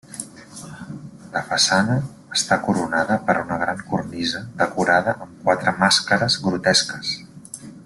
La 1.33 1.43
façana 1.49 1.97
està 2.37 2.57
coronada 2.69 3.19
per 3.29 3.35
una 3.43 3.59
gran 3.65 3.85
cornisa 3.93 4.43
decorada 4.63 5.15
amb 5.27 5.45
quatre 5.47 5.75
màscares 5.85 6.41
grotesques. 6.49 7.17